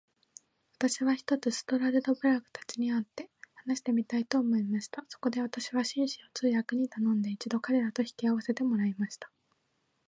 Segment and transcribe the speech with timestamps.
[0.77, 5.05] 私は、ひとつストラルドブラグたちに会って話してみたいと思いました。
[5.07, 9.29] そこで私は、紳士を通訳に頼んで、一度彼等と引き合せてもらいました。